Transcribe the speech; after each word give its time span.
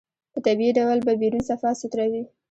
په 0.33 0.39
طبيعي 0.45 0.71
ډول 0.77 0.99
به 1.05 1.13
بيرون 1.21 1.41
صفا 1.49 1.71
سوتره 1.79 2.05
وي. 2.11 2.23